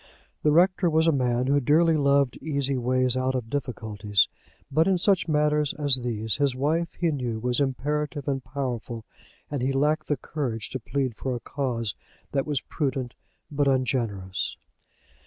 [0.41, 4.27] The rector was a man who dearly loved easy ways out of difficulties.
[4.71, 9.05] But in such matters as these his wife he knew was imperative and powerful,
[9.51, 11.93] and he lacked the courage to plead for a cause
[12.31, 13.13] that was prudent,
[13.51, 14.57] but ungenerous.